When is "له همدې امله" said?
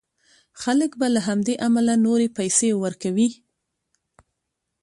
1.15-1.93